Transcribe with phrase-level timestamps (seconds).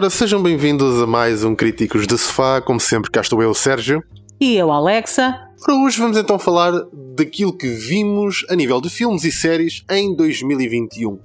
[0.00, 2.58] Ora, sejam bem-vindos a mais um Críticos de Sofá.
[2.62, 4.02] Como sempre, cá estou eu, Sérgio.
[4.40, 5.38] E eu, Alexa?
[5.62, 6.72] Para hoje vamos então falar
[7.14, 11.18] daquilo que vimos a nível de filmes e séries em 2021.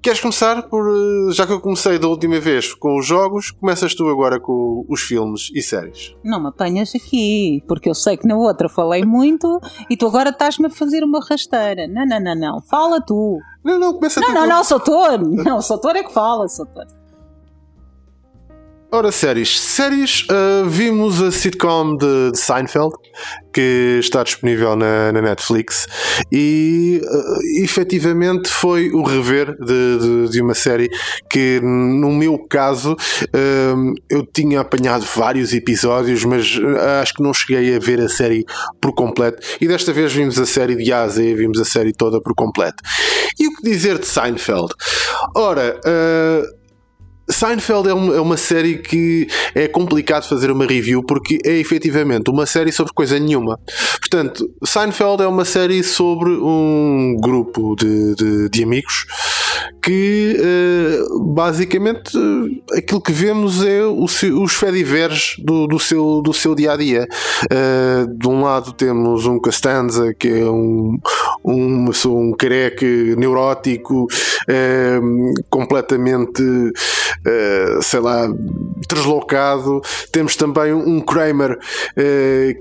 [0.00, 0.94] Queres começar por.
[0.96, 4.86] eh, Já que eu comecei da última vez com os jogos, começas tu agora com
[4.88, 6.14] os filmes e séries.
[6.22, 9.58] Não me apanhas aqui, porque eu sei que na outra falei muito
[9.90, 11.88] e tu agora estás-me a fazer uma rasteira.
[11.88, 12.62] Não, não, não, não.
[12.62, 13.40] Fala tu.
[13.64, 14.34] Não, não, começa Não, tu.
[14.34, 15.18] não, não, Soutor.
[15.44, 16.86] Não, Soutor é que fala, Soutor.
[18.92, 19.60] Ora, séries.
[19.60, 22.92] Séries, uh, vimos a sitcom de, de Seinfeld,
[23.52, 25.86] que está disponível na, na Netflix,
[26.32, 30.88] e uh, efetivamente foi o rever de, de, de uma série
[31.30, 37.32] que, no meu caso, uh, eu tinha apanhado vários episódios, mas uh, acho que não
[37.32, 38.44] cheguei a ver a série
[38.80, 39.40] por completo.
[39.60, 42.82] E desta vez vimos a série de A Z, vimos a série toda por completo.
[43.38, 44.72] E o que dizer de Seinfeld?
[45.36, 46.59] Ora, uh,
[47.30, 52.30] Seinfeld é uma, é uma série que é complicado fazer uma review porque é efetivamente
[52.30, 53.58] uma série sobre coisa nenhuma.
[54.00, 59.06] Portanto, Seinfeld é uma série sobre um grupo de, de, de amigos
[59.82, 62.16] que eh, basicamente
[62.76, 67.08] aquilo que vemos é os fediveres do, do, seu, do seu dia a dia.
[67.50, 70.98] Eh, de um lado temos um Costanza que é um,
[71.44, 74.06] um, um careque neurótico,
[74.48, 75.00] eh,
[75.48, 76.42] completamente,
[77.82, 78.28] sei lá,
[78.88, 79.80] deslocado.
[80.12, 81.58] Temos também um Kramer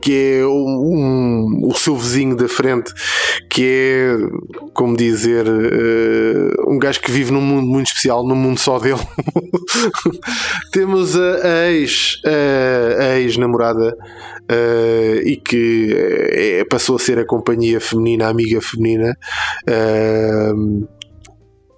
[0.02, 2.94] que é um, o seu vizinho da frente,
[3.50, 4.18] que é,
[4.74, 5.46] como dizer,
[6.68, 9.00] um gajo que vive num mundo muito especial, num mundo só dele.
[10.72, 13.96] Temos a, a ex, a, a ex-namorada
[14.50, 19.16] eh, e que eh, passou a ser a companhia feminina, a amiga feminina.
[19.68, 20.52] Eh,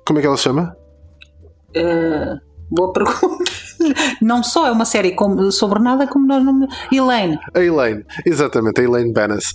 [0.05, 0.75] como é que ela se chama?
[1.75, 2.37] Uh,
[2.69, 3.43] boa pergunta.
[4.21, 6.67] Não só é uma série como- sobre nada, como nós não.
[6.91, 7.39] Elaine.
[7.53, 9.45] A Elaine, exatamente, a Elaine Banas.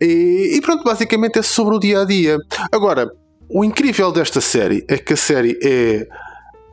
[0.00, 2.36] E, e pronto, basicamente é sobre o dia a dia.
[2.70, 3.10] Agora,
[3.54, 6.06] o incrível desta série é que a série é.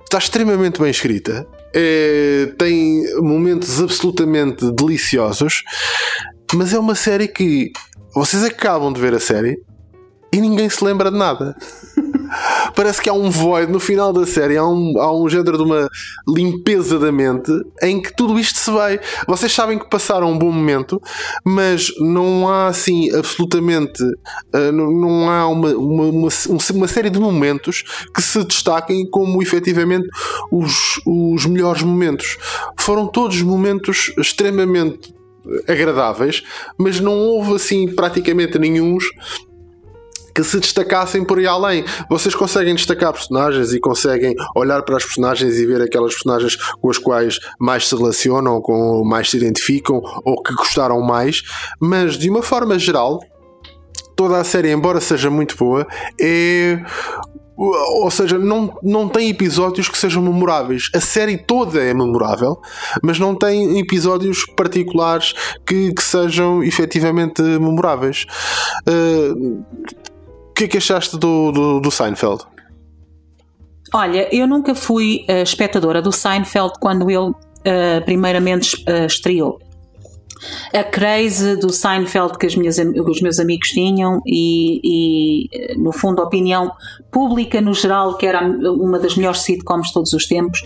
[0.04, 5.64] está extremamente bem escrita, é- tem momentos absolutamente deliciosos,
[6.54, 7.72] mas é uma série que
[8.14, 9.62] vocês acabam de ver a série
[10.34, 11.56] e ninguém se lembra de nada.
[12.76, 15.64] Parece que há um void no final da série, há um, há um género de
[15.64, 15.90] uma
[16.28, 17.52] limpeza da mente
[17.82, 19.00] em que tudo isto se vai.
[19.28, 21.02] Vocês sabem que passaram um bom momento,
[21.46, 24.04] mas não há assim absolutamente
[24.54, 29.10] ah, não, não há uma, uma, uma, um- uma série de momentos que se destaquem
[29.10, 30.08] como efetivamente
[30.52, 32.38] os, os melhores momentos.
[32.80, 35.14] Foram todos momentos extremamente
[35.68, 36.44] agradáveis,
[36.78, 39.06] mas não houve assim praticamente nenhuns
[40.34, 41.86] que se destacassem por aí além.
[42.10, 46.90] Vocês conseguem destacar personagens e conseguem olhar para as personagens e ver aquelas personagens com
[46.90, 51.42] as quais mais se relacionam, com mais se identificam ou que gostaram mais,
[51.80, 53.20] mas de uma forma geral,
[54.16, 55.88] toda a série, embora seja muito boa,
[56.20, 56.78] é.
[57.62, 60.90] Ou seja, não, não tem episódios que sejam memoráveis.
[60.96, 62.58] A série toda é memorável,
[63.04, 65.34] mas não tem episódios particulares
[65.66, 68.26] que, que sejam efetivamente memoráveis.
[68.88, 69.62] Uh,
[70.60, 72.44] que é que achaste do, do, do Seinfeld?
[73.94, 77.34] Olha, eu nunca fui uh, espectadora do Seinfeld quando ele uh,
[78.04, 79.58] primeiramente uh, estreou.
[80.74, 85.92] A craze do Seinfeld que, as minhas am- os meus amigos tinham e, e, no
[85.94, 86.72] fundo, a opinião
[87.10, 90.62] pública no geral, que era uma das melhores sitcoms de todos os tempos,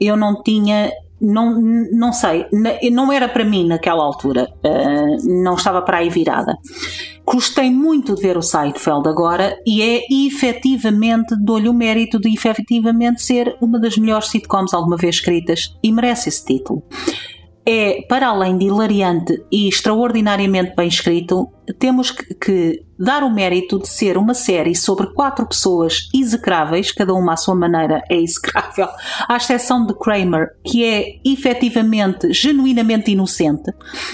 [0.00, 0.90] eu não tinha.
[1.20, 1.58] Não,
[1.92, 2.46] não sei,
[2.92, 6.56] não era para mim naquela altura, uh, não estava para aí virada.
[7.24, 13.22] Gostei muito de ver o Seinfeld agora e é efetivamente, dou-lhe o mérito de efetivamente
[13.22, 16.82] ser uma das melhores sitcoms alguma vez escritas e merece esse título.
[17.66, 23.80] É, para além de hilariante e extraordinariamente bem escrito, temos que, que, dar o mérito
[23.80, 28.88] de ser uma série sobre quatro pessoas execráveis, cada uma à sua maneira é execrável,
[29.28, 33.72] à exceção de Kramer, que é efetivamente, genuinamente inocente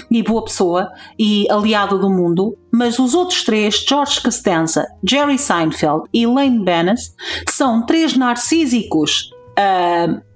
[0.09, 6.05] e boa pessoa e aliado do mundo, mas os outros três, George Costanza, Jerry Seinfeld
[6.11, 7.13] e Elaine Benes,
[7.47, 9.31] são três narcísicos.
[9.53, 10.32] Uh,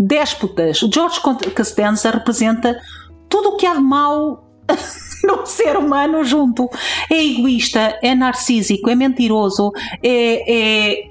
[0.00, 0.82] déspotas.
[0.82, 1.20] O George
[1.54, 2.80] Costanza representa
[3.28, 4.44] tudo o que há de mau
[5.22, 6.68] no ser humano junto.
[7.10, 9.70] É egoísta, é narcísico, é mentiroso,
[10.02, 11.10] é, é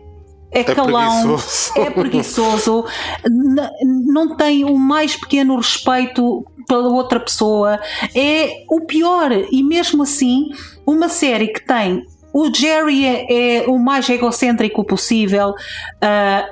[0.52, 1.72] é, é calão, preguiçoso.
[1.76, 2.86] é preguiçoso,
[3.84, 7.80] não tem o mais pequeno respeito pela outra pessoa,
[8.16, 9.32] é o pior.
[9.52, 10.50] E mesmo assim,
[10.88, 12.04] uma série que tem
[12.34, 13.26] o Jerry é,
[13.64, 15.56] é, o mais egocêntrico possível, uh,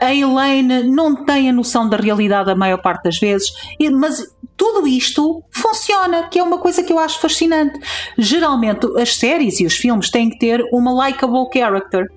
[0.02, 3.48] a Elaine não tem a noção da realidade a maior parte das vezes,
[3.94, 4.24] mas
[4.56, 7.80] tudo isto funciona, que é uma coisa que eu acho fascinante.
[8.18, 12.08] Geralmente as séries e os filmes têm que ter uma likable character.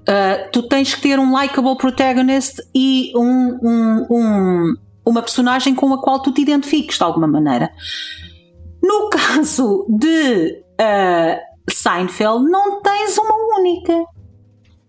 [0.00, 4.74] Uh, tu tens que ter um likable protagonist e um, um, um,
[5.04, 7.70] uma personagem com a qual tu te identifiques de alguma maneira.
[8.82, 14.04] No caso de uh, Seinfeld não tens uma única.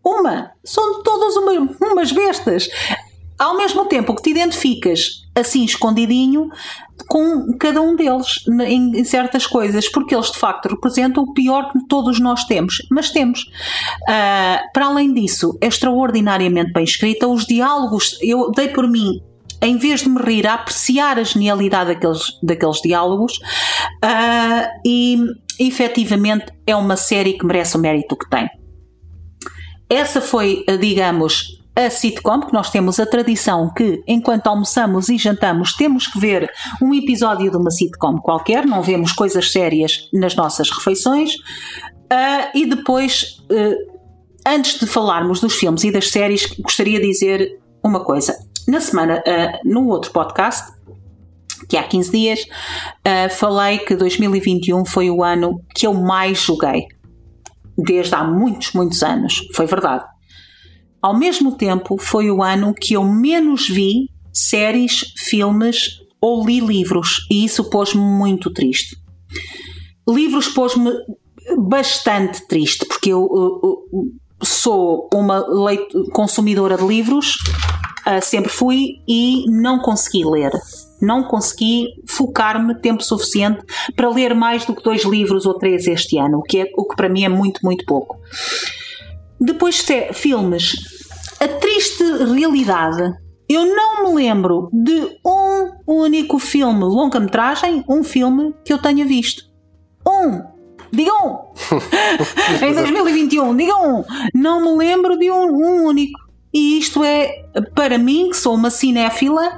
[0.03, 0.51] Uma.
[0.63, 1.51] São todas uma,
[1.91, 2.69] umas bestas.
[3.37, 6.49] Ao mesmo tempo que te identificas assim escondidinho
[7.07, 11.79] com cada um deles em, certas coisas, porque eles de facto representam o pior que
[11.87, 13.41] todos nós temos, mas temos.
[14.07, 17.27] Uh, para além disso, é extraordinariamente bem escrita.
[17.27, 19.21] Os diálogos, eu dei por mim
[19.63, 23.33] em vez de me rir, a apreciar a genialidade daqueles, daqueles diálogos
[24.03, 25.19] uh, e
[25.67, 28.49] efetivamente é uma série que merece o mérito que tem.
[29.89, 35.73] Essa foi, digamos, a sitcom, que nós temos a tradição que, enquanto almoçamos e jantamos,
[35.73, 40.69] temos que ver um episódio de uma sitcom qualquer, não vemos coisas sérias nas nossas
[40.69, 41.35] refeições.
[41.35, 43.99] Uh, e depois, uh,
[44.45, 48.37] antes de falarmos dos filmes e das séries, gostaria de dizer uma coisa.
[48.67, 50.73] Na semana, uh, no outro podcast,
[51.67, 56.87] que há 15 dias, uh, falei que 2021 foi o ano que eu mais joguei.
[57.77, 59.47] Desde há muitos, muitos anos.
[59.53, 60.05] Foi verdade.
[61.01, 67.25] Ao mesmo tempo, foi o ano que eu menos vi séries, filmes ou li livros.
[67.29, 68.95] E isso pôs-me muito triste.
[70.07, 70.91] Livros pôs-me
[71.57, 74.11] bastante triste, porque eu, eu, eu
[74.43, 75.43] sou uma
[76.11, 77.33] consumidora de livros,
[78.05, 80.51] uh, sempre fui, e não consegui ler
[81.01, 83.63] não consegui focar-me tempo suficiente
[83.95, 86.87] para ler mais do que dois livros ou três este ano, o que, é, o
[86.87, 88.19] que para mim é muito, muito pouco.
[89.39, 89.83] Depois,
[90.13, 90.75] filmes.
[91.39, 93.11] A triste realidade.
[93.49, 99.43] Eu não me lembro de um único filme, longa-metragem, um filme que eu tenha visto.
[100.07, 100.41] Um!
[100.91, 102.63] Digam um!
[102.65, 104.03] em 2021, digam um!
[104.33, 106.19] Não me lembro de um, um único.
[106.53, 107.43] E isto é,
[107.73, 109.57] para mim, que sou uma cinéfila,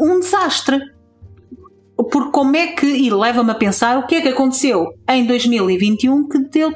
[0.00, 0.80] um desastre.
[1.96, 6.28] Porque como é que, e leva-me a pensar o que é que aconteceu em 2021
[6.28, 6.72] que deu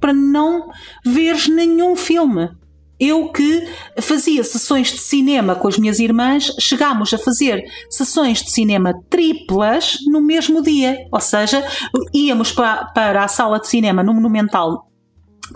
[0.00, 0.68] para não
[1.04, 2.50] veres nenhum filme.
[2.98, 3.66] Eu que
[4.00, 9.98] fazia sessões de cinema com as minhas irmãs, chegámos a fazer sessões de cinema triplas
[10.06, 10.96] no mesmo dia.
[11.12, 11.66] Ou seja,
[12.14, 14.86] íamos para, para a sala de cinema no Monumental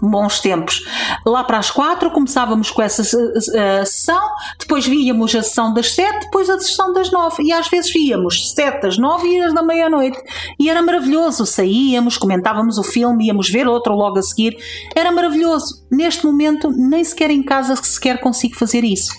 [0.00, 0.84] bons tempos.
[1.26, 3.40] Lá para as quatro começávamos com essa uh,
[3.86, 7.42] sessão, depois víamos a sessão das sete, depois a sessão das nove.
[7.42, 10.18] E às vezes víamos sete das nove e as da meia-noite.
[10.58, 11.46] E era maravilhoso.
[11.46, 14.56] Saíamos, comentávamos o filme, íamos ver outro logo a seguir.
[14.94, 15.86] Era maravilhoso.
[15.90, 19.12] Neste momento, nem sequer em casa sequer consigo fazer isso.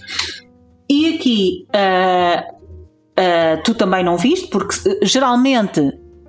[0.90, 1.66] E aqui.
[1.70, 2.62] Uh,
[3.20, 5.82] uh, tu também não viste, porque geralmente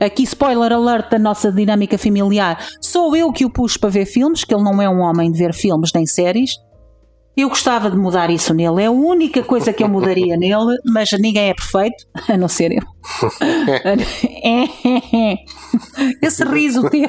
[0.02, 4.42] aqui spoiler alert da nossa dinâmica familiar, sou eu que o puxo para ver filmes,
[4.44, 6.56] que ele não é um homem de ver filmes nem séries.
[7.34, 11.10] Eu gostava de mudar isso nele, é a única coisa que eu mudaria nele, mas
[11.12, 12.82] ninguém é perfeito, a não ser eu.
[16.20, 17.08] Esse riso teu.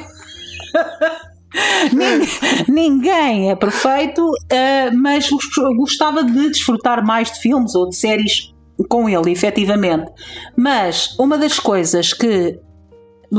[2.68, 5.30] ninguém é perfeito, eh, mas
[5.78, 8.54] gostava de desfrutar mais de filmes ou de séries
[8.90, 10.12] com ele, efetivamente.
[10.56, 12.60] Mas uma das coisas que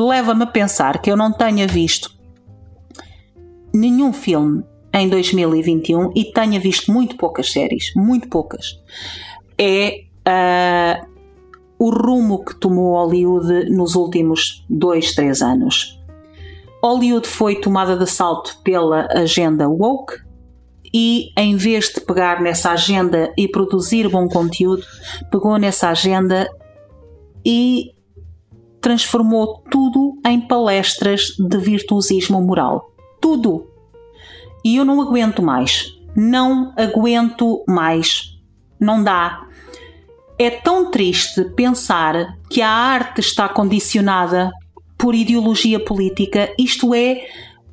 [0.03, 2.11] leva-me a pensar que eu não tenha visto
[3.73, 8.81] nenhum filme em 2021 e tenha visto muito poucas séries, muito poucas,
[9.57, 11.07] é uh,
[11.79, 16.01] o rumo que tomou Hollywood nos últimos dois, três anos.
[16.83, 20.15] Hollywood foi tomada de assalto pela agenda woke
[20.93, 24.85] e, em vez de pegar nessa agenda e produzir bom conteúdo,
[25.31, 26.49] pegou nessa agenda
[27.45, 27.95] e
[28.85, 32.93] transformou tudo em palestras de virtuosismo moral.
[33.19, 33.67] Tudo.
[34.63, 35.99] E eu não aguento mais.
[36.15, 38.37] Não aguento mais.
[38.79, 39.47] Não dá.
[40.39, 44.53] É tão triste pensar que a arte está condicionada
[44.99, 46.53] por ideologia política.
[46.59, 47.27] Isto é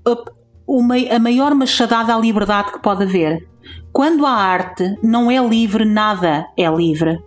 [0.05, 3.49] a maior machadada à liberdade que pode haver.
[3.91, 7.21] Quando a arte não é livre, nada é livre.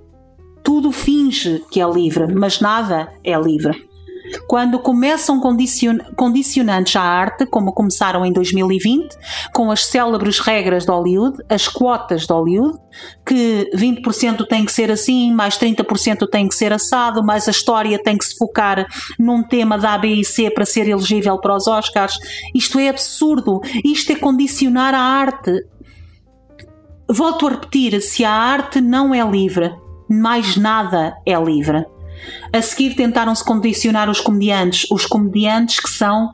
[0.65, 3.95] Tudo finge que é livre, mas nada é livre.
[4.47, 9.15] Quando começam condicion condicionantes à arte, como começaram em 2020,
[9.53, 12.79] com as célebres regras de Hollywood, as quotas de Hollywood,
[13.27, 18.03] que 20% tem que ser assim, mais 30% tem que ser assado, mais a história
[18.03, 18.87] tem que se focar
[19.19, 22.19] num tema da A, B e C para ser elegível para os Oscars.
[22.55, 23.61] Isto é absurdo.
[23.85, 25.53] Isto é condicionar a arte.
[27.07, 29.71] Volto a repetir: se a arte não é livre,
[30.09, 31.87] mais nada é livre.
[32.53, 36.33] A seguir tentaram-se condicionar os comediantes, os comediantes que são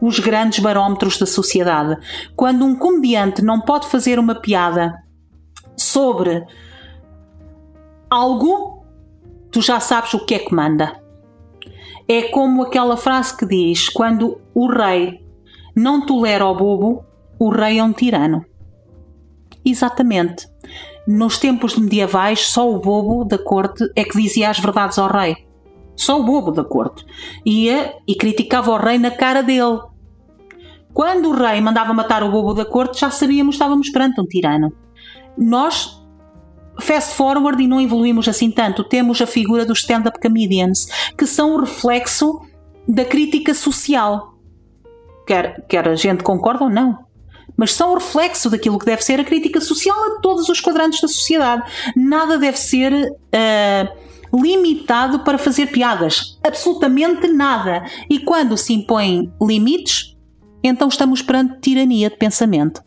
[0.00, 1.96] os grandes barómetros da sociedade.
[2.34, 5.02] Quando um comediante não pode fazer uma piada
[5.76, 6.44] sobre
[8.10, 8.84] algo,
[9.50, 11.00] tu já sabes o que é que manda.
[12.08, 15.24] É como aquela frase que diz: quando o rei
[15.74, 17.04] não tolera o bobo,
[17.38, 18.44] o rei é um tirano.
[19.64, 20.51] Exatamente.
[21.06, 25.36] Nos tempos medievais, só o bobo da corte é que dizia as verdades ao rei.
[25.96, 27.04] Só o bobo da corte.
[27.44, 29.80] Ia e criticava o rei na cara dele.
[30.94, 34.26] Quando o rei mandava matar o bobo da corte, já sabíamos que estávamos perante um
[34.26, 34.72] tirano.
[35.36, 36.00] Nós,
[36.78, 40.86] fast forward e não evoluímos assim tanto, temos a figura dos stand-up comedians,
[41.18, 42.40] que são o reflexo
[42.86, 44.34] da crítica social.
[45.26, 47.11] Quer, quer a gente concorda ou não
[47.62, 51.00] mas são o reflexo daquilo que deve ser a crítica social a todos os quadrantes
[51.00, 51.62] da sociedade.
[51.94, 56.40] Nada deve ser uh, limitado para fazer piadas.
[56.42, 57.84] Absolutamente nada.
[58.10, 60.16] E quando se impõem limites,
[60.60, 62.82] então estamos perante tirania de pensamento.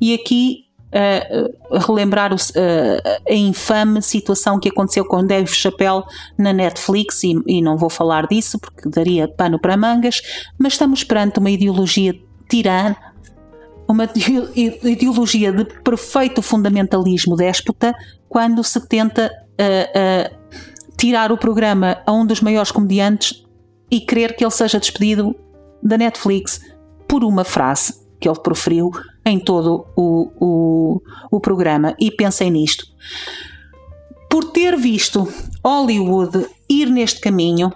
[0.00, 6.02] E aqui uh, relembrar o, uh, a infame situação que aconteceu com Dave Chappelle
[6.36, 10.20] na Netflix, e, e, não vou falar disso porque daria pano para mangas,
[10.58, 13.07] mas estamos perante uma ideologia tirana
[13.88, 14.08] uma
[14.54, 17.94] ideologia de perfeito fundamentalismo déspota
[18.28, 20.38] quando se tenta uh, uh,
[20.96, 23.44] tirar o programa a um dos maiores comediantes
[23.90, 25.34] e querer que ele seja despedido
[25.82, 26.60] da Netflix
[27.06, 28.90] por uma frase que ele proferiu
[29.24, 31.94] em todo o, o, o programa.
[31.98, 32.86] E pensem nisto.
[34.28, 35.26] Por ter visto
[35.64, 37.72] Hollywood ir neste caminho,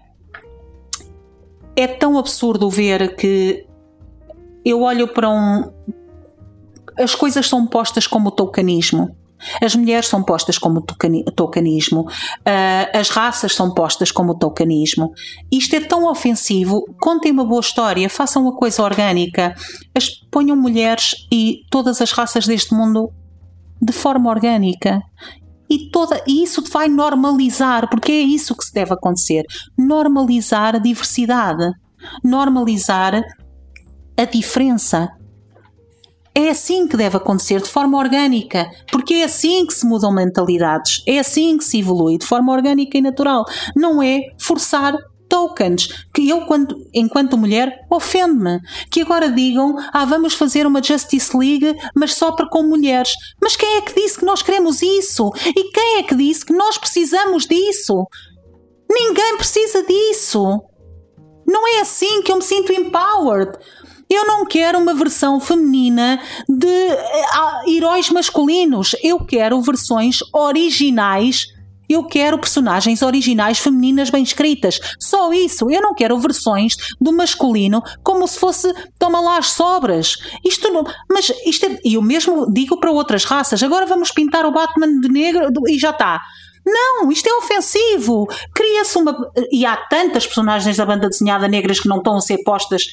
[1.75, 3.67] é tão absurdo ver que
[4.65, 5.73] eu olho para um,
[6.99, 9.17] as coisas são postas como tokenismo.
[9.61, 10.83] As mulheres são postas como
[11.35, 15.13] tokenismo, uh, as raças são postas como tokenismo.
[15.51, 16.85] Isto é tão ofensivo.
[17.01, 19.55] Contem uma boa história, façam uma coisa orgânica,
[19.97, 23.11] as, ponham mulheres e todas as raças deste mundo
[23.81, 25.03] de forma orgânica.
[25.69, 29.43] E, toda, e isso vai normalizar, porque é isso que se deve acontecer:
[29.77, 31.73] normalizar a diversidade,
[32.23, 33.23] normalizar
[34.17, 35.11] a diferença.
[36.35, 41.03] É assim que deve acontecer, de forma orgânica, porque é assim que se mudam mentalidades,
[41.07, 43.45] é assim que se evolui, de forma orgânica e natural.
[43.77, 44.97] Não é forçar
[45.33, 48.61] tokens, que eu, quando, enquanto mulher, ofende-me.
[48.91, 53.15] Que agora digam, ah, vamos fazer uma Justice League, mas só para com mulheres.
[53.41, 55.33] Mas quem é que disse que nós queremos isso?
[55.47, 58.07] E quem é que disse que nós precisamos disso?
[58.91, 60.63] Ninguém precisa disso.
[61.47, 63.53] Não é assim que eu me sinto empowered.
[64.13, 68.95] Eu não quero uma versão feminina de uh, heróis masculinos.
[69.03, 71.47] Eu quero versões originais.
[71.89, 74.79] Eu quero personagens originais femininas bem escritas.
[75.01, 75.71] Só isso.
[75.71, 80.19] Eu não quero versões do masculino como se fosse toma lá as sobras.
[80.45, 80.85] Isto não.
[81.11, 83.63] Mas isto é, eu mesmo digo para outras raças.
[83.63, 86.21] Agora vamos pintar o Batman de negro e já está.
[86.67, 88.27] Não, isto é ofensivo.
[88.55, 89.17] Cria-se uma.
[89.51, 92.85] E há tantas personagens da banda desenhada negras que não estão a ser postas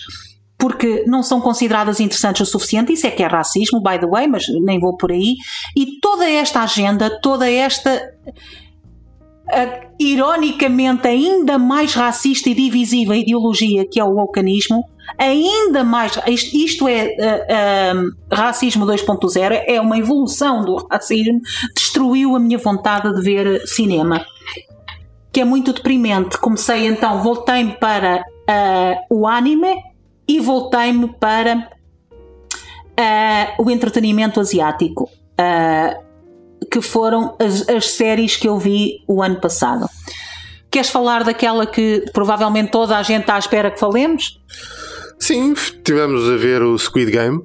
[0.59, 2.91] porque não são consideradas interessantes o suficiente.
[2.91, 5.35] Isso é que é racismo, by the way, mas nem vou por aí.
[5.75, 8.13] E toda esta agenda, toda esta.
[9.47, 14.83] Uh, ironicamente, ainda mais racista e divisiva ideologia que é o wokenismo,
[15.17, 16.19] ainda mais.
[16.27, 21.39] Isto, isto é uh, uh, racismo 2.0, é uma evolução do racismo,
[21.73, 24.23] destruiu a minha vontade de ver cinema.
[25.31, 26.37] Que é muito deprimente.
[26.37, 28.23] Comecei então, voltei para
[29.09, 29.75] o anime,
[30.29, 31.67] e voltei-me para
[32.99, 39.41] uh, o entretenimento asiático, uh, que foram as, as, séries que eu vi o ano
[39.41, 39.89] passado.
[40.69, 44.39] Queres falar daquela que provavelmente toda a gente está à espera que falemos?
[45.19, 47.41] Sim, tivemos a ver o Squid Game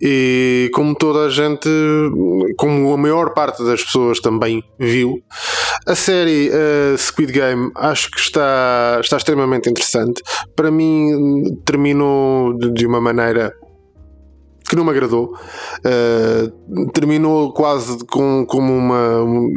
[0.00, 1.68] e como toda a gente,
[2.58, 5.22] como a maior parte das pessoas também viu,
[5.86, 10.22] a série uh, Squid Game acho que está, está extremamente interessante.
[10.54, 13.54] Para mim terminou de uma maneira
[14.68, 15.34] que não me agradou.
[15.84, 19.22] Uh, terminou quase com, como uma.
[19.22, 19.54] Um,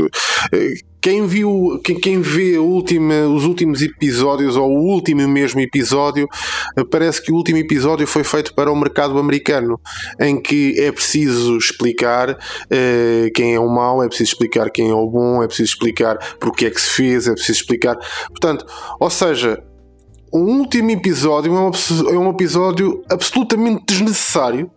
[1.08, 6.28] quem viu, quem, quem vê última, os últimos episódios ou o último mesmo episódio,
[6.78, 9.80] eh, parece que o último episódio foi feito para o mercado americano,
[10.20, 14.94] em que é preciso explicar uh, quem é o mau, é preciso explicar quem é
[14.94, 17.98] o bom, é preciso explicar porque é que se fez, é preciso explicar.
[18.28, 18.66] Portanto,
[19.00, 19.64] ou seja,
[20.30, 21.72] o último episódio é um,
[22.10, 24.70] é um episódio absolutamente desnecessário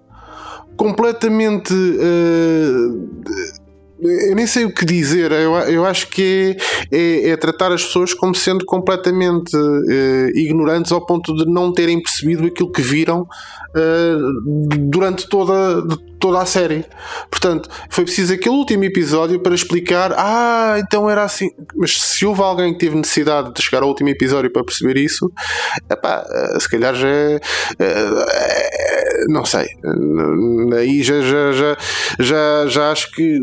[0.76, 1.74] completamente.
[1.74, 3.59] Uh,
[4.02, 5.30] eu nem sei o que dizer.
[5.32, 6.56] Eu, eu acho que
[6.90, 11.72] é, é, é tratar as pessoas como sendo completamente uh, ignorantes ao ponto de não
[11.72, 15.82] terem percebido aquilo que viram uh, durante toda,
[16.18, 16.84] toda a série.
[17.30, 21.50] Portanto, foi preciso aquele último episódio para explicar: ah, então era assim.
[21.76, 25.30] Mas se houve alguém que teve necessidade de chegar ao último episódio para perceber isso,
[25.90, 27.40] epá, uh, se calhar já é.
[29.28, 29.68] não sei.
[30.78, 31.76] Aí já, já, já,
[32.18, 33.40] já, já acho que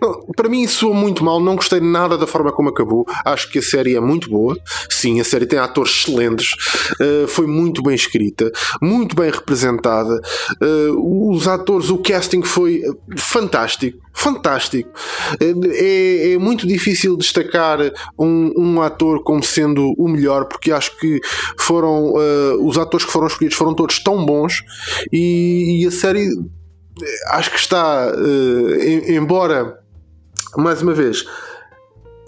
[0.00, 3.06] não, para mim soa muito mal, não gostei nada da forma como acabou.
[3.24, 4.56] Acho que a série é muito boa.
[4.90, 6.52] Sim, a série tem atores excelentes,
[7.00, 10.20] uh, foi muito bem escrita, muito bem representada.
[10.60, 12.82] Uh, os atores, o casting foi
[13.16, 14.06] fantástico.
[14.18, 14.90] Fantástico.
[15.38, 17.78] É, é muito difícil destacar
[18.18, 21.20] um, um, ator como sendo o melhor, porque acho que
[21.58, 22.14] foram
[22.64, 24.62] os atores que foram escolhidos foram todos tão bons
[25.12, 26.30] e, e a série
[27.28, 29.78] acho que está, uh, embora,
[30.56, 31.24] mais uma vez,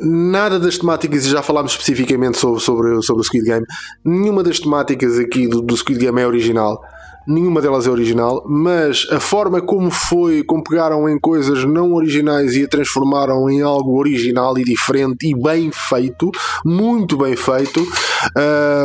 [0.00, 3.66] nada das temáticas, e já falámos especificamente sobre, sobre, sobre o Squid Game,
[4.04, 6.80] nenhuma das temáticas aqui do, do Squid Game é original.
[7.26, 12.56] Nenhuma delas é original, mas a forma como foi, como pegaram em coisas não originais
[12.56, 16.30] e a transformaram em algo original e diferente e bem feito,
[16.64, 17.86] muito bem feito,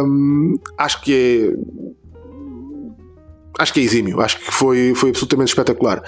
[0.06, 2.03] hum, acho que é
[3.60, 6.04] acho que é exímio, acho que foi, foi absolutamente espetacular.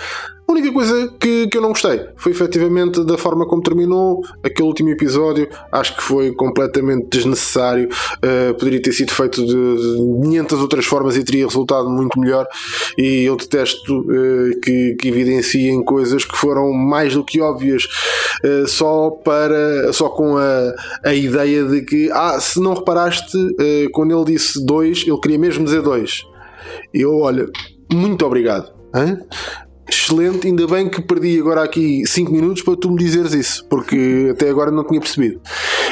[0.48, 4.68] A única coisa que, que eu não gostei foi efetivamente da forma como terminou aquele
[4.68, 5.50] último episódio.
[5.72, 7.90] Acho que foi completamente desnecessário.
[8.18, 12.46] Uh, poderia ter sido feito de, de 500 outras formas e teria resultado muito melhor.
[12.96, 17.86] E eu detesto uh, que, que evidenciem coisas que foram mais do que óbvias
[18.44, 23.38] uh, só para só com a, a ideia de que ah, se não reparaste,
[23.94, 26.24] quando ele disse dois, ele queria mesmo dizer dois
[26.94, 27.48] eu, olha,
[27.92, 28.74] muito obrigado.
[28.96, 29.18] Hein?
[29.88, 34.30] Excelente, ainda bem que perdi agora aqui 5 minutos para tu me dizeres isso, porque
[34.32, 35.40] até agora não tinha percebido.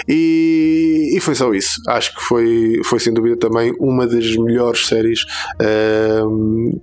[0.07, 1.79] E, e foi só isso.
[1.87, 5.21] Acho que foi, foi sem dúvida também uma das melhores séries
[5.61, 6.81] uh,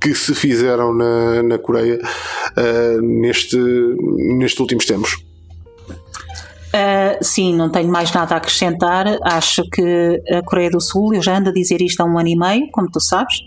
[0.00, 3.56] que se fizeram na, na Coreia uh, neste,
[4.36, 5.29] nestes últimos tempos.
[6.70, 9.06] Uh, sim, não tenho mais nada a acrescentar.
[9.22, 12.28] Acho que a Coreia do Sul, eu já ando a dizer isto há um ano
[12.28, 13.38] e meio, como tu sabes,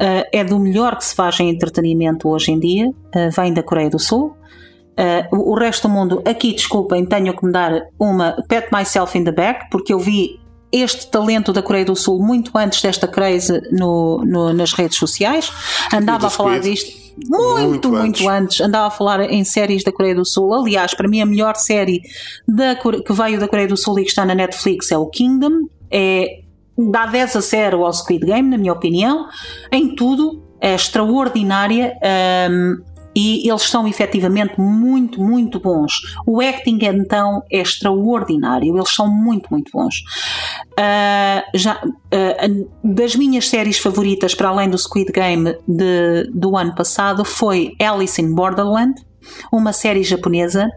[0.00, 3.62] uh, é do melhor que se faz em entretenimento hoje em dia, uh, vem da
[3.62, 4.36] Coreia do Sul.
[5.32, 9.24] o, o resto do mundo, aqui desculpem, tenho que me dar uma pat myself in
[9.24, 10.40] the back, porque eu vi
[10.72, 15.52] este talento da Coreia do Sul muito antes desta crise no, no nas redes sociais.
[15.92, 18.26] Andava a falar disto muito, muito, muito antes.
[18.26, 18.60] antes.
[18.60, 20.52] Andava a falar em séries da Coreia do Sul.
[20.52, 22.02] Aliás, para mim, a melhor série
[22.46, 25.68] da, que veio da Coreia do Sul e que está na Netflix é o Kingdom.
[25.90, 26.40] É,
[26.76, 29.26] dá 10 a 0 ao Squid Game, na minha opinião.
[29.70, 31.96] Em tudo, é extraordinária.
[32.50, 36.00] Um, e eles são efetivamente muito, muito bons.
[36.26, 40.02] O acting então é extraordinário, eles são muito, muito bons.
[40.72, 46.74] Uh, já, uh, das minhas séries favoritas, para além do Squid Game de, do ano
[46.74, 48.94] passado, foi Alice in Borderland,
[49.52, 50.68] uma série japonesa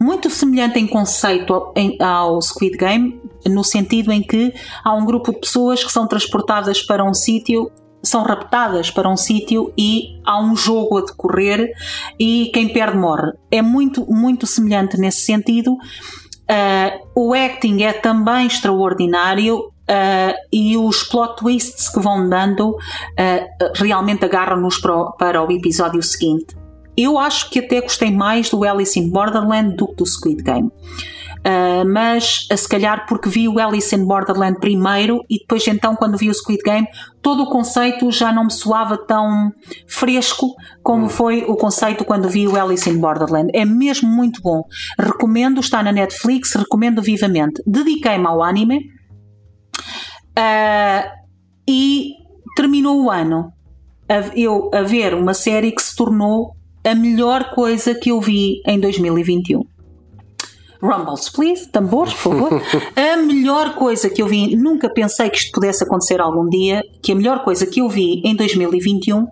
[0.00, 5.32] muito semelhante em conceito ao, ao Squid Game, no sentido em que há um grupo
[5.32, 7.70] de pessoas que são transportadas para um sítio
[8.04, 11.72] são raptadas para um sítio e há um jogo a decorrer
[12.18, 13.32] e quem perde morre.
[13.50, 15.72] É muito, muito semelhante nesse sentido.
[15.72, 22.76] Uh, o acting é também extraordinário uh, e os plot twists que vão dando uh,
[23.74, 26.54] realmente agarram-nos para, para o episódio seguinte.
[26.96, 30.70] Eu acho que até gostei mais do Alice in Borderland do que do Squid Game.
[31.46, 35.94] Uh, mas uh, se calhar porque vi o Alice in Borderland primeiro e depois então
[35.94, 36.88] quando vi o Squid Game
[37.20, 39.52] todo o conceito já não me soava tão
[39.86, 43.50] fresco como foi o conceito quando vi o Alice in Borderland.
[43.54, 44.62] É mesmo muito bom.
[44.98, 47.62] Recomendo, está na Netflix, recomendo vivamente.
[47.66, 48.78] Dediquei-me ao anime
[50.38, 51.10] uh,
[51.68, 52.12] e
[52.56, 53.52] terminou o ano
[54.08, 56.52] a, eu a ver uma série que se tornou
[56.84, 59.73] a melhor coisa que eu vi em 2021.
[60.84, 62.62] Rumbles, please, tambores, por favor.
[62.94, 67.12] a melhor coisa que eu vi, nunca pensei que isto pudesse acontecer algum dia, que
[67.12, 69.28] a melhor coisa que eu vi em 2021 uh,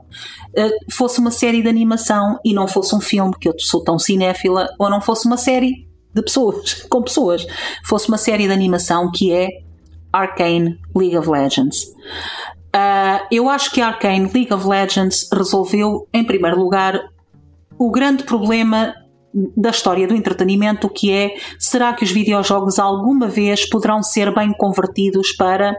[0.57, 3.99] eh, fosse uma série de animação e não fosse um filme, que eu sou tão
[3.99, 7.47] cinéfila, ou não fosse uma série de pessoas, com pessoas,
[7.85, 9.49] fosse uma série de animação que é
[10.11, 11.85] Arcane League of Legends.
[12.75, 16.99] Uh, eu acho que a Arcane League of Legends resolveu, em primeiro lugar,
[17.79, 18.95] o grande problema
[19.57, 24.53] da história do entretenimento, que é será que os videojogos alguma vez poderão ser bem
[24.53, 25.75] convertidos para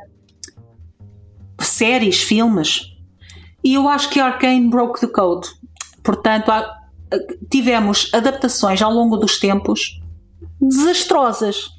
[1.60, 2.94] séries, filmes?
[3.63, 5.48] E eu acho que a Arcane broke the code.
[6.04, 6.52] Portanto,
[7.50, 10.02] tivemos adaptações ao longo dos tempos
[10.60, 11.70] desastrosas.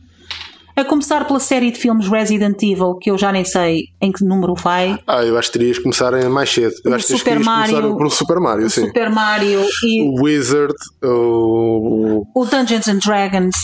[0.76, 4.24] A começar pela série de filmes Resident Evil, que eu já nem sei em que
[4.24, 4.98] número vai.
[5.06, 6.74] Ah, eu acho que terias começar mais cedo.
[6.84, 8.86] Eu o acho que Super Mario, começar por Super Mario, o sim.
[8.86, 13.54] Super Mario e o Wizard, o, o Dungeons and Dragons.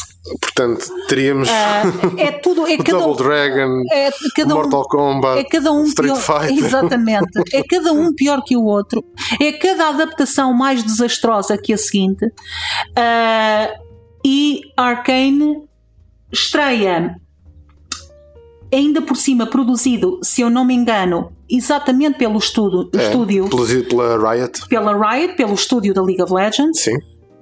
[0.40, 4.84] Portanto, teríamos uh, é tudo, é o cada Double um, Dragon, é cada Mortal um,
[4.84, 6.64] Kombat, é cada um Street pior, Fighter.
[6.64, 7.30] Exatamente.
[7.52, 9.02] É cada um pior que o outro.
[9.40, 12.24] É cada adaptação mais desastrosa que a seguinte.
[12.24, 13.90] Uh,
[14.24, 15.69] e Arcane
[16.32, 17.16] estreia
[18.72, 23.88] ainda por cima produzido, se eu não me engano, exatamente pelo estudo, É, estúdio, produzido
[23.88, 24.68] pela Riot.
[24.68, 26.80] pela Riot, pelo estúdio da League of Legends.
[26.80, 26.96] Sim.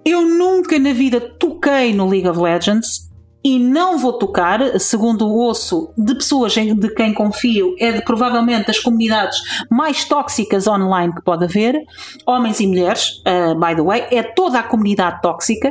[0.04, 3.07] Eu nunca na vida toquei no League of Legends
[3.48, 8.66] e não vou tocar, segundo o osso de pessoas de quem confio, é de provavelmente
[8.66, 9.38] das comunidades
[9.70, 11.82] mais tóxicas online que pode haver,
[12.26, 15.70] homens e mulheres, uh, by the way, é toda a comunidade tóxica.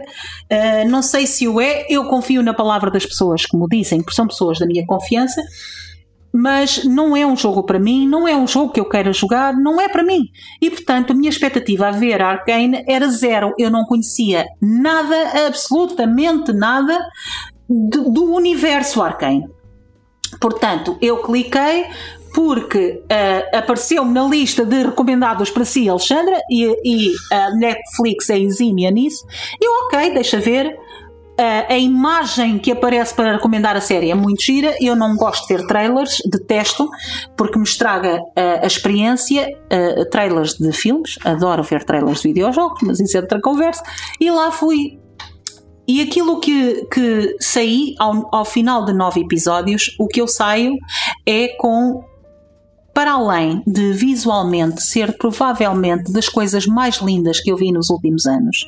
[0.52, 4.00] Uh, não sei se o é, eu confio na palavra das pessoas que me dizem,
[4.02, 5.40] porque são pessoas da minha confiança.
[6.34, 9.54] Mas não é um jogo para mim, não é um jogo que eu queira jogar,
[9.56, 10.24] não é para mim.
[10.62, 13.54] E portanto, a minha expectativa a ver a Arcane era zero.
[13.58, 17.00] Eu não conhecia nada, absolutamente nada
[17.69, 19.47] do, do universo Arcane.
[20.39, 21.86] Portanto, eu cliquei
[22.34, 28.38] porque ah, apareceu-me na lista de recomendados para si, Alexandra, e, e a Netflix é
[28.38, 29.25] exímia nisso.
[29.60, 30.77] Eu, ok, deixa ver.
[31.39, 34.75] Ah, a imagem que aparece para recomendar a série é muito gira.
[34.80, 36.88] Eu não gosto de ver trailers, detesto,
[37.36, 39.58] porque me estraga ah, a experiência.
[39.71, 43.82] ah, trailers de filmes, adoro ver trailers de videojogos, mas isso é outra conversa.
[44.19, 44.99] E lá fui
[45.88, 50.78] e aquilo que, que saí ao, ao final de nove episódios, o que eu saio
[51.26, 52.04] é com.
[52.93, 58.26] Para além de visualmente ser provavelmente das coisas mais lindas que eu vi nos últimos
[58.26, 58.67] anos,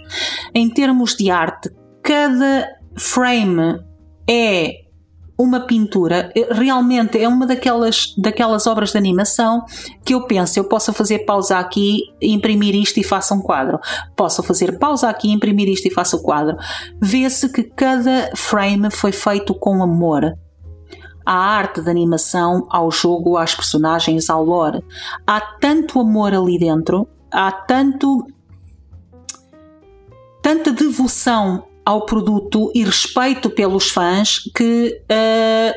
[0.54, 1.72] em termos de arte,
[2.04, 3.80] cada frame
[4.30, 4.89] é
[5.40, 9.64] uma pintura, é- realmente é uma daquelas, daquelas obras de animação
[10.04, 13.80] que eu penso, eu posso fazer pausa aqui, imprimir isto e faço um quadro.
[14.18, 16.58] Posso fazer pausa aqui, imprimir isto e faço o quadro.
[17.02, 20.34] Vê-se que cada frame foi feito com amor.
[21.26, 24.84] À arte de animação, ao jogo, às personagens, ao lore.
[25.26, 28.26] Há tanto amor ali dentro, há tanto
[30.42, 35.74] tanta devoção ao produto e respeito pelos fãs que eh,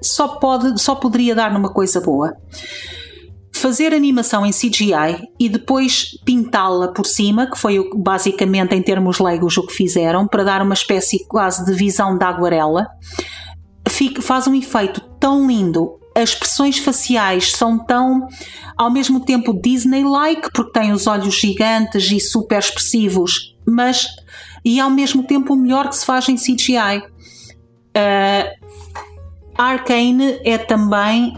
[0.00, 2.36] só, pode, só poderia dar numa coisa boa.
[3.52, 9.56] Fazer animação em CGI e depois pintá-la por cima, que foi basicamente em termos leigos
[9.56, 12.86] o que fizeram, para dar uma espécie quase de visão da aguarela,
[13.88, 15.98] fica- faz um efeito tão lindo.
[16.14, 18.28] As expressões faciais são tão,
[18.76, 24.06] ao mesmo tempo, Disney-like, porque tem os olhos gigantes e super expressivos, mas
[24.64, 27.02] e ao mesmo tempo o melhor que se faz em CGI.
[27.96, 28.68] Uh,
[29.56, 31.36] Arcane é também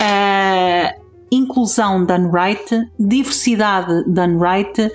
[0.00, 0.94] a
[1.30, 4.90] inclusão done right, diversidade done right,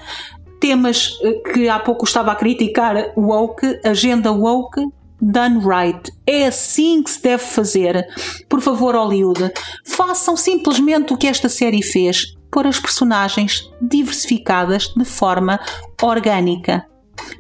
[0.60, 4.82] temas eh, que há pouco estava a criticar woke, agenda woke
[5.22, 6.12] done right.
[6.26, 8.08] É assim que se deve fazer.
[8.48, 9.52] Por favor, Hollywood,
[9.86, 15.60] façam simplesmente o que esta série fez, pôr as personagens diversificadas de forma
[16.02, 16.86] orgânica.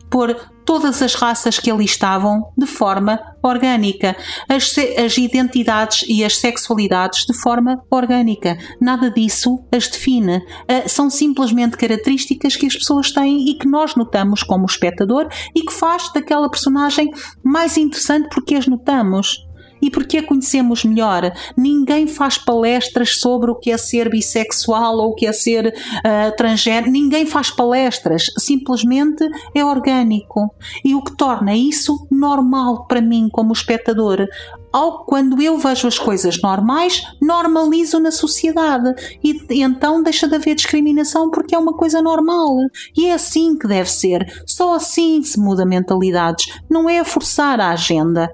[0.09, 0.35] Pôr
[0.69, 4.15] todas as raças que ali estavam de forma orgânica,
[4.47, 8.55] as, as, identidades e as sexualidades de forma orgânica.
[8.79, 10.37] Nada disso as define.
[10.37, 15.63] Uh, são simplesmente características que as pessoas têm e que nós notamos como espectador e
[15.63, 17.09] que faz daquela personagem
[17.43, 19.48] mais interessante porque as notamos
[19.81, 21.31] e porque a conhecemos melhor.
[21.57, 26.89] Ninguém faz palestras sobre o que é ser bissexual ou o que é ser uh.
[26.89, 28.25] Ninguém faz palestras.
[28.37, 30.53] Simplesmente é orgânico.
[30.83, 34.27] E o que torna isso normal para mim, como espectador.
[34.71, 40.35] Ao, quando eu vejo as coisas normais, normalizo na sociedade e, e então deixa de
[40.35, 42.55] haver discriminação porque é uma coisa normal.
[42.95, 44.43] E é assim que deve ser.
[44.45, 46.53] Só assim se muda mentalidades.
[46.69, 48.31] Não é forçar a agenda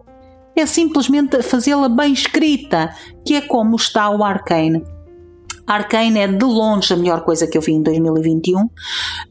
[0.55, 2.93] é simplesmente fazê-la bem escrita,
[3.25, 4.83] que é como está o Arcane.
[5.67, 8.61] Arcane é de longe a melhor coisa que eu vi em 2021.
[8.61, 8.69] Uh,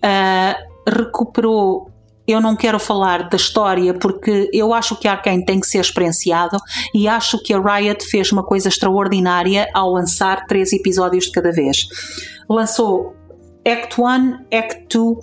[0.02, 0.56] ah,
[0.86, 1.90] recuperou.
[2.26, 6.56] Eu não quero falar da história porque eu acho que Arcane tem que ser experienciado
[6.94, 11.52] e acho que a Riot fez uma coisa extraordinária ao lançar três episódios de cada
[11.52, 11.86] vez.
[12.48, 13.14] Lançou
[13.66, 15.18] Act 1, Act 2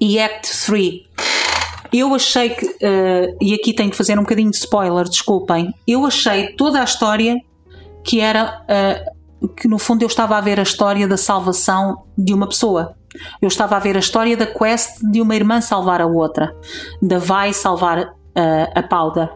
[0.00, 1.35] e Act 3
[1.92, 5.72] eu achei que, uh, e aqui tenho que fazer um bocadinho de spoiler, desculpem.
[5.86, 7.36] Eu achei toda a história
[8.04, 12.32] que era, uh, que no fundo eu estava a ver a história da salvação de
[12.32, 12.96] uma pessoa.
[13.40, 16.54] Eu estava a ver a história da quest de uma irmã salvar a outra,
[17.02, 19.30] da vai salvar uh, a Powder.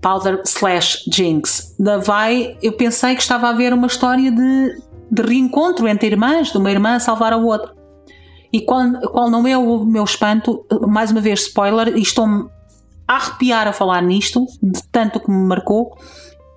[0.00, 1.76] Powder slash Jinx.
[1.78, 6.50] Da vai, eu pensei que estava a ver uma história de, de reencontro entre irmãs,
[6.50, 7.81] de uma irmã salvar a outra.
[8.52, 12.48] E qual, qual não é o meu espanto, mais uma vez spoiler, e estou-me
[13.08, 15.96] a arrepiar a falar nisto, de tanto que me marcou,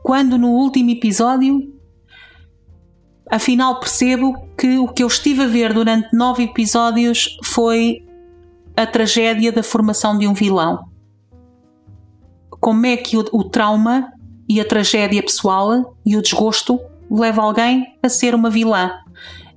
[0.04, 1.74] quando no último episódio,
[3.32, 8.06] afinal percebo que o que eu estive a ver durante nove episódios foi
[8.76, 10.86] a tragédia da formação de um vilão.
[12.50, 14.12] Como é que o, o trauma
[14.48, 16.80] e a tragédia pessoal e o desgosto
[17.10, 18.92] leva alguém a ser uma vilã?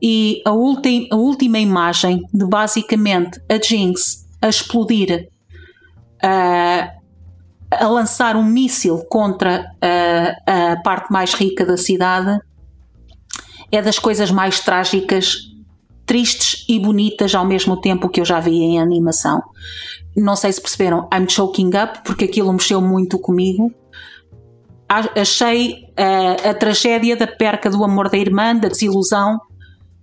[0.01, 5.29] E a, a última imagem de basicamente a Jinx a explodir,
[6.23, 6.99] uh,
[7.71, 12.41] a lançar um míssil contra a, a parte mais rica da cidade,
[13.71, 15.37] é das coisas mais trágicas,
[16.07, 19.43] tristes e bonitas ao mesmo tempo que eu já vi em animação.
[20.17, 23.75] Não sei se perceberam, I'm choking up, porque aquilo mexeu muito comigo
[24.89, 29.39] achei uh, a tragédia da perca do amor da irmã, da desilusão,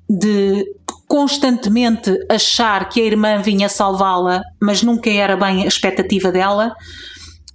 [0.09, 0.65] de
[1.07, 6.75] constantemente achar que a irmã vinha salvá-la, mas nunca era bem a expectativa dela,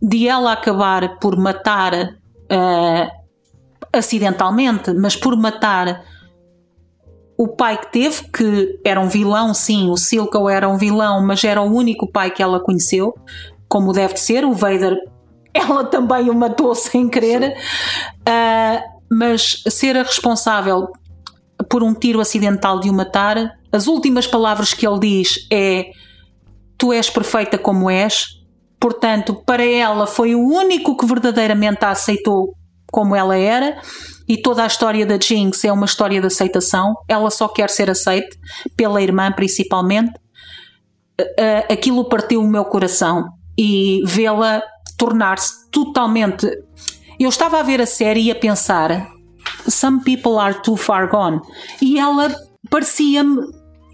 [0.00, 3.10] de ela acabar por matar uh,
[3.92, 6.04] acidentalmente, mas por matar
[7.36, 11.42] o pai que teve, que era um vilão, sim, o Silco era um vilão, mas
[11.42, 13.14] era o único pai que ela conheceu,
[13.68, 14.96] como deve de ser, o Vader,
[15.52, 17.56] ela também o matou sem querer,
[18.20, 20.88] uh, mas ser a responsável
[21.70, 23.52] por um tiro acidental de o matar.
[23.72, 25.86] As últimas palavras que ele diz é:
[26.76, 28.40] Tu és perfeita como és.
[28.78, 32.54] Portanto, para ela foi o único que verdadeiramente a aceitou
[32.90, 33.80] como ela era.
[34.28, 36.94] E toda a história da Jinx é uma história de aceitação.
[37.08, 38.36] Ela só quer ser aceite
[38.76, 40.12] pela irmã, principalmente.
[41.70, 43.28] Aquilo partiu o meu coração
[43.58, 44.62] e vê-la
[44.96, 46.46] tornar-se totalmente.
[47.18, 49.10] Eu estava a ver a série e a pensar:
[49.68, 51.40] Some People Are Too Far Gone.
[51.80, 52.34] E ela
[52.68, 53.40] parecia-me,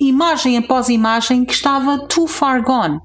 [0.01, 3.01] imagem após imagem, que estava too far gone.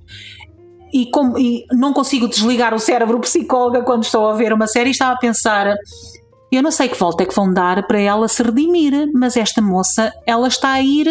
[0.94, 4.92] E, e não consigo desligar o cérebro psicóloga quando estou a ver uma série e
[4.92, 5.76] estava a pensar.
[6.52, 9.62] Eu não sei que volta é que vão dar para ela se redimir, mas esta
[9.62, 11.08] moça, ela está a ir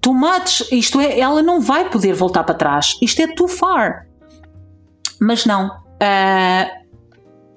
[0.00, 2.98] tomates, isto é, ela não vai poder voltar para trás.
[3.00, 4.06] Isto é too far.
[5.20, 5.68] Mas não.
[5.68, 6.83] Uh,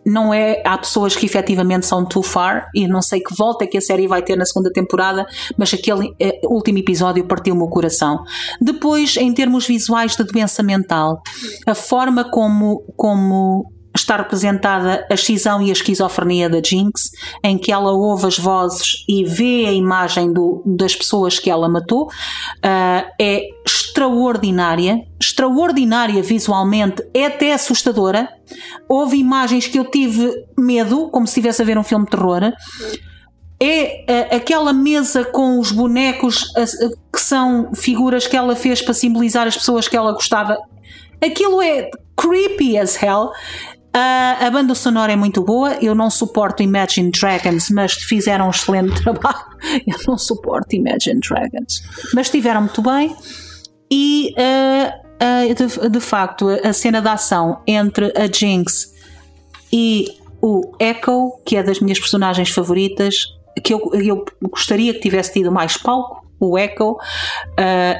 [0.07, 0.61] não é.
[0.65, 3.81] Há pessoas que efetivamente são too far e não sei que volta é que a
[3.81, 5.25] série vai ter na segunda temporada,
[5.57, 8.23] mas aquele eh, último episódio partiu o coração.
[8.61, 11.21] Depois, em termos visuais da doença mental,
[11.65, 17.11] a forma como, como está representada a excisão e a esquizofrenia da Jinx,
[17.43, 21.67] em que ela ouve as vozes e vê a imagem do, das pessoas que ela
[21.67, 28.29] matou, uh, é extraordinária, extraordinária visualmente, é até assustadora.
[28.87, 32.53] Houve imagens que eu tive medo, como se estivesse a ver um filme de terror.
[33.59, 38.93] É uh, aquela mesa com os bonecos uh, que são figuras que ela fez para
[38.93, 40.57] simbolizar as pessoas que ela gostava.
[41.19, 43.31] Aquilo é creepy as hell.
[43.97, 45.73] Uh, a banda sonora é muito boa.
[45.81, 49.43] Eu não suporto Imagine Dragons, mas fizeram um excelente trabalho.
[49.87, 51.81] Eu não suporto Imagine Dragons,
[52.13, 53.15] mas estiveram muito bem.
[53.89, 58.93] E uh, uh, de, de, facto, a cena da ação entre a Jinx
[59.73, 63.25] e o Echo, que é das minhas personagens favoritas,
[63.63, 66.97] que eu, eu gostaria que tivesse tido mais palco, o Echo,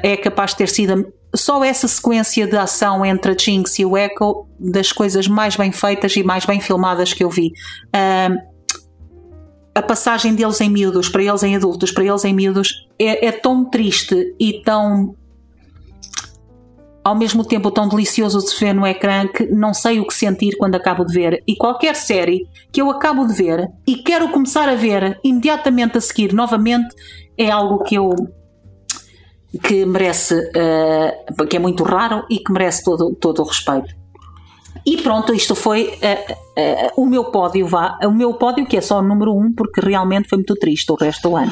[0.03, 3.97] é capaz de ter sido só essa sequência de ação entre a Jinx e o
[3.97, 7.51] Echo das coisas mais bem feitas e mais bem filmadas que eu vi.
[7.87, 8.57] Uh,
[9.75, 13.31] a passagem deles em miúdos para eles em adultos, para eles em miúdos, é, é
[13.31, 15.15] tão triste e tão
[17.03, 20.13] ao mesmo tempo tão delicioso de se ver no ecrã que não sei o que
[20.13, 21.41] sentir quando acabo de ver.
[21.47, 26.01] E qualquer série que eu acabo de ver e quero começar a ver imediatamente a
[26.01, 26.93] seguir novamente
[27.37, 28.09] é algo que eu
[29.63, 33.95] que merece uh, que é muito raro e que merece todo, todo o respeito.
[34.85, 37.97] E pronto, isto foi uh, uh, o meu pódio, vá.
[38.03, 40.91] O meu pódio, que é só o número 1, um, porque realmente foi muito triste
[40.91, 41.51] o resto do ano.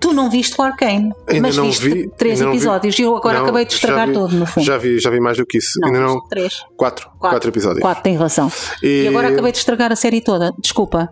[0.00, 2.98] Tu não viste o Arcane, ainda mas não viste vi, três episódios.
[2.98, 4.64] E eu agora não, acabei de estragar vi, todo, no fundo.
[4.64, 5.78] Já vi, já vi mais do que isso.
[5.80, 6.20] Não, ainda não.
[6.28, 6.64] Três.
[6.76, 7.36] Quatro, quatro.
[7.36, 7.80] Quatro episódios.
[7.80, 8.50] Quatro, tem relação.
[8.82, 9.04] E...
[9.04, 10.52] e agora acabei de estragar a série toda.
[10.58, 11.08] Desculpa.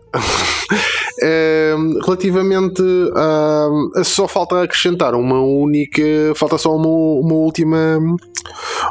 [1.23, 2.83] é, relativamente
[3.17, 4.05] a.
[4.05, 6.03] Só falta acrescentar uma única.
[6.37, 7.99] Falta só uma, uma última.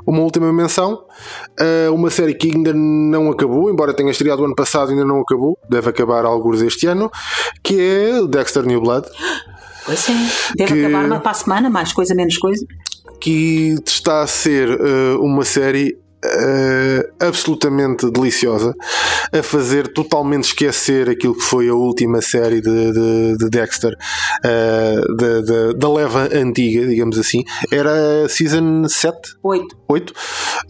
[0.06, 1.06] Uma última menção.
[1.60, 5.20] Uh, uma série que ainda não acabou, embora tenha estreado o ano passado, ainda não
[5.20, 5.58] acabou.
[5.70, 7.12] Deve acabar alguns este ano.
[7.62, 9.08] Que é Dexter New Blood.
[9.86, 10.14] Pois é,
[10.56, 12.66] deve que, acabar para a semana, mais coisa, menos coisa.
[13.20, 18.74] Que está a ser uh, uma série Uh, absolutamente deliciosa
[19.32, 23.94] a fazer totalmente esquecer aquilo que foi a última série de, de, de Dexter
[24.46, 27.44] uh, da leva antiga, digamos assim.
[27.70, 29.18] Era Season 7?
[29.44, 29.78] 8.
[29.88, 30.14] 8?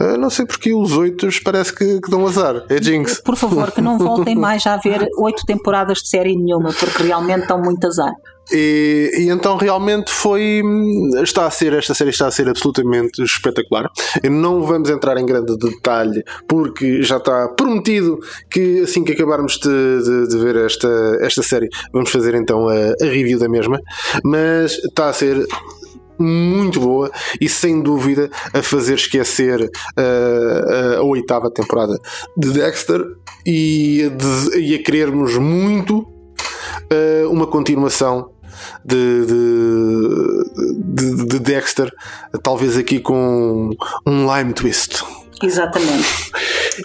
[0.01, 2.65] Uh, não sei porque os 8 parece que, que dão azar.
[2.69, 3.21] É Jinx.
[3.21, 7.41] Por favor, que não voltem mais a ver 8 temporadas de série nenhuma, porque realmente
[7.41, 8.11] estão muito azar.
[8.51, 10.61] E, e, então realmente foi
[11.23, 13.89] está a ser esta série está a ser absolutamente espetacular.
[14.23, 19.57] E não vamos entrar em grande detalhe porque já está prometido que assim que acabarmos
[19.57, 23.79] de, de, de ver esta, esta série vamos fazer então a, a review da mesma.
[24.23, 25.45] Mas está a ser
[26.19, 31.97] muito boa e sem dúvida a fazer esquecer uh, a, oitava temporada
[32.37, 33.03] de Dexter
[33.45, 38.32] e, de, e a querermos muito uh, uma continuação
[38.83, 41.91] de, de, de, Dexter,
[42.41, 43.71] talvez aqui com
[44.05, 45.03] um lime twist.
[45.41, 46.31] Exatamente.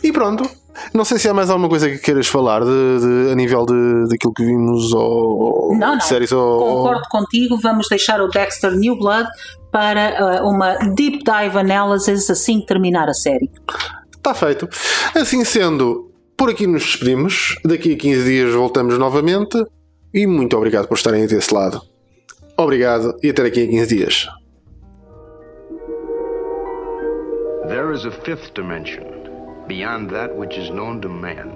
[0.03, 0.49] E pronto.
[0.95, 4.09] Não sei se há mais alguma coisa que queiras falar de, de a nível de,
[4.09, 6.01] daquilo que vimos ou não, não.
[6.01, 6.59] séries ou.
[6.59, 9.29] Concordo contigo, vamos deixar o Dexter New Blood
[9.71, 13.51] para uh, uma deep dive analysis assim que terminar a série.
[14.17, 14.69] Está feito.
[15.15, 17.57] Assim sendo, por aqui nos despedimos.
[17.65, 19.63] Daqui a 15 dias voltamos novamente.
[20.13, 21.81] E muito obrigado por estarem desse lado.
[22.57, 24.29] Obrigado e até daqui a 15 dias.
[27.69, 29.05] There is a fifth dimension
[29.69, 31.53] beyond that which is known to man.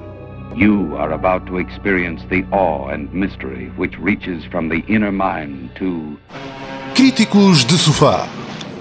[0.54, 5.70] You are about to experience the awe and mystery which reaches from the inner mind
[5.76, 6.18] to.
[6.94, 8.28] Críticos de Sofá.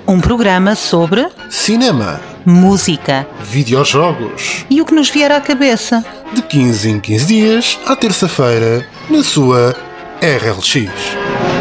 [0.07, 1.27] Um programa sobre.
[1.49, 2.19] Cinema.
[2.45, 3.27] Música.
[3.43, 4.65] Videojogos.
[4.69, 6.03] E o que nos vier à cabeça.
[6.33, 9.75] De 15 em 15 dias, à terça-feira, na sua
[10.21, 11.60] RLX.